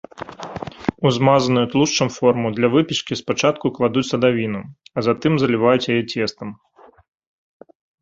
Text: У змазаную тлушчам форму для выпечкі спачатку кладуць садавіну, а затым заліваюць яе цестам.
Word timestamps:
У 1.07 1.11
змазаную 1.17 1.65
тлушчам 1.73 2.09
форму 2.15 2.47
для 2.57 2.67
выпечкі 2.77 3.19
спачатку 3.21 3.73
кладуць 3.77 4.05
садавіну, 4.11 4.61
а 4.97 5.07
затым 5.11 5.33
заліваюць 5.45 5.87
яе 5.95 6.03
цестам. 6.13 6.49